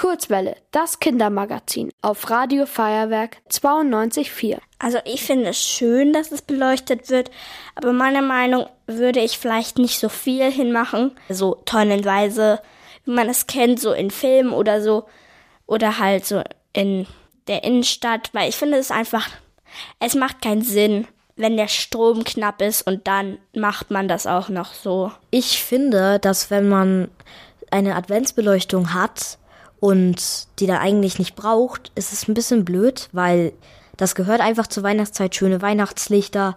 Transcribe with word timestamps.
Kurzwelle, 0.00 0.56
das 0.70 0.98
Kindermagazin 0.98 1.90
auf 2.00 2.30
Radio 2.30 2.64
Feuerwerk 2.64 3.36
92.4. 3.50 4.56
Also 4.78 4.96
ich 5.04 5.22
finde 5.22 5.50
es 5.50 5.62
schön, 5.62 6.14
dass 6.14 6.32
es 6.32 6.40
beleuchtet 6.40 7.10
wird, 7.10 7.30
aber 7.74 7.92
meiner 7.92 8.22
Meinung 8.22 8.64
würde 8.86 9.20
ich 9.20 9.36
vielleicht 9.38 9.76
nicht 9.76 9.98
so 9.98 10.08
viel 10.08 10.50
hinmachen, 10.50 11.12
so 11.28 11.56
tonnenweise, 11.66 12.62
wie 13.04 13.10
man 13.10 13.28
es 13.28 13.46
kennt, 13.46 13.78
so 13.78 13.92
in 13.92 14.10
Filmen 14.10 14.54
oder 14.54 14.80
so, 14.80 15.04
oder 15.66 15.98
halt 15.98 16.24
so 16.24 16.42
in 16.72 17.06
der 17.46 17.64
Innenstadt, 17.64 18.30
weil 18.32 18.48
ich 18.48 18.56
finde 18.56 18.78
es 18.78 18.90
einfach, 18.90 19.28
es 19.98 20.14
macht 20.14 20.40
keinen 20.40 20.62
Sinn, 20.62 21.08
wenn 21.36 21.58
der 21.58 21.68
Strom 21.68 22.24
knapp 22.24 22.62
ist 22.62 22.86
und 22.86 23.06
dann 23.06 23.36
macht 23.54 23.90
man 23.90 24.08
das 24.08 24.26
auch 24.26 24.48
noch 24.48 24.72
so. 24.72 25.12
Ich 25.30 25.62
finde, 25.62 26.18
dass 26.18 26.50
wenn 26.50 26.70
man 26.70 27.10
eine 27.70 27.96
Adventsbeleuchtung 27.96 28.94
hat 28.94 29.36
und 29.80 30.46
die 30.58 30.66
dann 30.66 30.78
eigentlich 30.78 31.18
nicht 31.18 31.34
braucht, 31.34 31.90
ist 31.94 32.12
es 32.12 32.28
ein 32.28 32.34
bisschen 32.34 32.64
blöd, 32.64 33.08
weil 33.12 33.52
das 33.96 34.14
gehört 34.14 34.40
einfach 34.40 34.66
zur 34.66 34.82
Weihnachtszeit. 34.82 35.34
Schöne 35.34 35.62
Weihnachtslichter, 35.62 36.56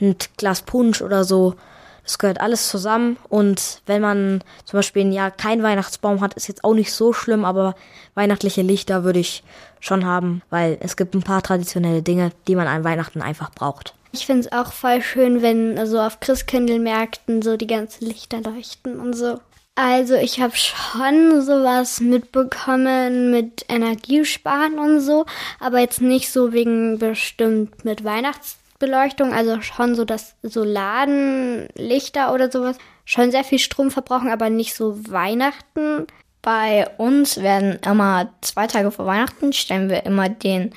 ein 0.00 0.16
Glas 0.36 0.62
Punsch 0.62 1.00
oder 1.02 1.24
so. 1.24 1.54
Das 2.02 2.18
gehört 2.18 2.40
alles 2.40 2.68
zusammen. 2.68 3.16
Und 3.28 3.80
wenn 3.86 4.02
man 4.02 4.44
zum 4.64 4.78
Beispiel 4.78 5.04
ein 5.04 5.12
Jahr 5.12 5.30
keinen 5.30 5.62
Weihnachtsbaum 5.62 6.20
hat, 6.20 6.34
ist 6.34 6.48
jetzt 6.48 6.64
auch 6.64 6.74
nicht 6.74 6.92
so 6.92 7.12
schlimm, 7.12 7.44
aber 7.44 7.74
weihnachtliche 8.14 8.62
Lichter 8.62 9.04
würde 9.04 9.20
ich 9.20 9.42
schon 9.80 10.04
haben, 10.04 10.42
weil 10.50 10.76
es 10.80 10.96
gibt 10.96 11.14
ein 11.14 11.22
paar 11.22 11.42
traditionelle 11.42 12.02
Dinge, 12.02 12.30
die 12.46 12.56
man 12.56 12.66
an 12.66 12.84
Weihnachten 12.84 13.22
einfach 13.22 13.50
braucht. 13.50 13.94
Ich 14.12 14.26
finde 14.26 14.42
es 14.42 14.52
auch 14.52 14.72
voll 14.72 15.02
schön, 15.02 15.42
wenn 15.42 15.86
so 15.86 16.00
auf 16.00 16.20
Christkindlmärkten 16.20 17.42
so 17.42 17.56
die 17.56 17.66
ganzen 17.66 18.06
Lichter 18.06 18.40
leuchten 18.40 19.00
und 19.00 19.14
so. 19.14 19.40
Also 19.76 20.14
ich 20.14 20.40
habe 20.40 20.54
schon 20.54 21.42
sowas 21.42 22.00
mitbekommen 22.00 23.32
mit 23.32 23.64
Energiesparen 23.68 24.78
und 24.78 25.00
so, 25.00 25.26
aber 25.58 25.80
jetzt 25.80 26.00
nicht 26.00 26.30
so 26.30 26.52
wegen 26.52 27.00
bestimmt 27.00 27.84
mit 27.84 28.04
Weihnachtsbeleuchtung, 28.04 29.32
also 29.32 29.60
schon 29.62 29.96
so 29.96 30.04
das 30.04 30.36
Soladenlichter 30.44 32.32
oder 32.32 32.52
sowas, 32.52 32.78
schon 33.04 33.32
sehr 33.32 33.42
viel 33.42 33.58
Strom 33.58 33.90
verbrauchen, 33.90 34.30
aber 34.30 34.48
nicht 34.48 34.76
so 34.76 35.10
Weihnachten. 35.10 36.06
Bei 36.40 36.88
uns 36.96 37.38
werden 37.42 37.80
immer 37.84 38.32
zwei 38.42 38.68
Tage 38.68 38.92
vor 38.92 39.06
Weihnachten 39.06 39.52
stellen 39.52 39.90
wir 39.90 40.06
immer 40.06 40.28
den 40.28 40.72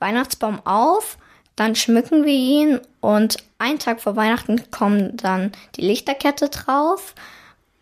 Weihnachtsbaum 0.00 0.60
auf, 0.66 1.18
dann 1.54 1.76
schmücken 1.76 2.24
wir 2.24 2.34
ihn 2.34 2.80
und 3.00 3.36
einen 3.58 3.78
Tag 3.78 4.00
vor 4.00 4.16
Weihnachten 4.16 4.72
kommt 4.72 5.22
dann 5.22 5.52
die 5.76 5.82
Lichterkette 5.82 6.48
drauf 6.48 7.14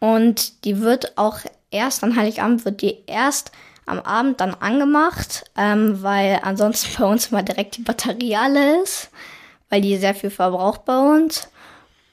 und 0.00 0.64
die 0.64 0.80
wird 0.80 1.16
auch 1.16 1.40
erst 1.70 2.02
an 2.02 2.16
Heiligabend 2.16 2.64
wird 2.64 2.82
die 2.82 2.98
erst 3.06 3.52
am 3.86 4.00
Abend 4.00 4.40
dann 4.40 4.54
angemacht, 4.54 5.44
ähm, 5.56 6.02
weil 6.02 6.40
ansonsten 6.42 6.90
bei 6.98 7.06
uns 7.06 7.28
immer 7.28 7.42
direkt 7.42 7.76
die 7.76 7.82
Batterie 7.82 8.36
alle 8.36 8.82
ist, 8.82 9.10
weil 9.70 9.80
die 9.80 9.96
sehr 9.96 10.14
viel 10.14 10.30
verbraucht 10.30 10.84
bei 10.84 10.98
uns. 10.98 11.48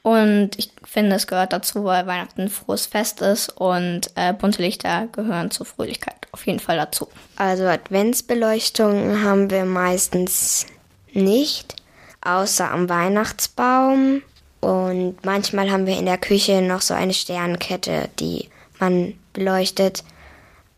Und 0.02 0.50
ich 0.56 0.70
finde, 0.84 1.16
es 1.16 1.26
gehört 1.26 1.52
dazu, 1.52 1.84
weil 1.84 2.06
Weihnachten 2.06 2.42
ein 2.42 2.48
frohes 2.48 2.86
Fest 2.86 3.20
ist 3.22 3.48
und 3.48 4.10
äh, 4.14 4.32
bunte 4.32 4.62
Lichter 4.62 5.08
gehören 5.10 5.50
zur 5.50 5.66
Fröhlichkeit 5.66 6.26
auf 6.36 6.46
jeden 6.46 6.60
Fall 6.60 6.76
dazu. 6.76 7.08
Also 7.36 7.64
Adventsbeleuchtung 7.64 9.22
haben 9.22 9.50
wir 9.50 9.64
meistens 9.64 10.66
nicht, 11.14 11.76
außer 12.20 12.70
am 12.70 12.90
Weihnachtsbaum. 12.90 14.22
Und 14.66 15.24
manchmal 15.24 15.70
haben 15.70 15.86
wir 15.86 15.96
in 15.96 16.06
der 16.06 16.18
Küche 16.18 16.60
noch 16.60 16.80
so 16.80 16.92
eine 16.92 17.14
Sternkette, 17.14 18.08
die 18.18 18.48
man 18.80 19.14
beleuchtet. 19.32 20.02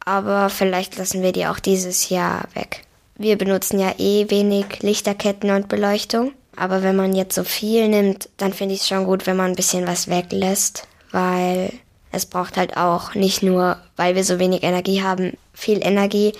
Aber 0.04 0.50
vielleicht 0.50 0.98
lassen 0.98 1.22
wir 1.22 1.32
die 1.32 1.46
auch 1.46 1.58
dieses 1.58 2.10
Jahr 2.10 2.42
weg. 2.52 2.82
Wir 3.16 3.38
benutzen 3.38 3.80
ja 3.80 3.94
eh 3.96 4.28
wenig 4.28 4.82
Lichterketten 4.82 5.48
und 5.48 5.68
Beleuchtung. 5.68 6.32
Aber 6.54 6.82
wenn 6.82 6.96
man 6.96 7.14
jetzt 7.14 7.34
so 7.34 7.44
viel 7.44 7.88
nimmt, 7.88 8.28
dann 8.36 8.52
finde 8.52 8.74
ich 8.74 8.82
es 8.82 8.88
schon 8.88 9.06
gut, 9.06 9.26
wenn 9.26 9.38
man 9.38 9.52
ein 9.52 9.56
bisschen 9.56 9.86
was 9.86 10.08
weglässt, 10.08 10.86
weil 11.10 11.72
es 12.12 12.26
braucht 12.26 12.58
halt 12.58 12.76
auch 12.76 13.14
nicht 13.14 13.42
nur, 13.42 13.78
weil 13.96 14.14
wir 14.14 14.24
so 14.24 14.38
wenig 14.38 14.64
Energie 14.64 15.02
haben, 15.02 15.32
viel 15.54 15.82
Energie, 15.82 16.34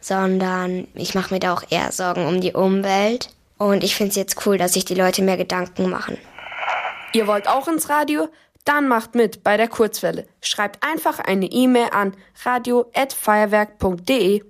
sondern 0.00 0.86
ich 0.94 1.16
mache 1.16 1.34
mir 1.34 1.40
da 1.40 1.52
auch 1.52 1.64
eher 1.68 1.90
Sorgen 1.90 2.26
um 2.26 2.40
die 2.40 2.52
Umwelt. 2.52 3.30
Und 3.58 3.82
ich 3.82 3.96
finde 3.96 4.10
es 4.10 4.16
jetzt 4.16 4.46
cool, 4.46 4.56
dass 4.56 4.74
sich 4.74 4.84
die 4.84 4.94
Leute 4.94 5.22
mehr 5.22 5.36
Gedanken 5.36 5.90
machen. 5.90 6.16
Ihr 7.14 7.26
wollt 7.26 7.48
auch 7.48 7.68
ins 7.68 7.90
Radio? 7.90 8.28
Dann 8.64 8.88
macht 8.88 9.14
mit 9.14 9.44
bei 9.44 9.56
der 9.56 9.68
Kurzwelle. 9.68 10.26
Schreibt 10.40 10.84
einfach 10.86 11.18
eine 11.18 11.46
E-Mail 11.46 11.88
an 11.92 12.14
radio@feuerwerk.de. 12.44 14.44